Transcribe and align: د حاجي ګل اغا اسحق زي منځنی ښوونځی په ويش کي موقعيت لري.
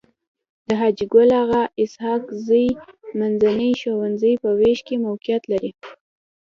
د 0.67 0.69
حاجي 0.79 1.05
ګل 1.13 1.29
اغا 1.41 1.63
اسحق 1.81 2.23
زي 2.47 2.65
منځنی 3.19 3.71
ښوونځی 3.81 4.33
په 4.43 4.49
ويش 4.59 4.79
کي 4.87 4.95
موقعيت 5.05 5.43
لري. 5.51 5.71